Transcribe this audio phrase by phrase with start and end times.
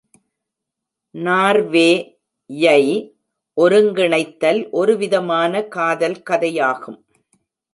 [1.15, 2.83] நார்வே-யை
[3.57, 6.99] ஒருங்கிணைத்தல் ஒருவிதமான காதல் கதையாகும்.